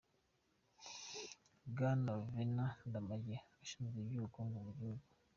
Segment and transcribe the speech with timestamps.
[1.73, 5.05] Bwana Venant Ndamage, Ushinzwe iby’Ubukungu bw’igihugu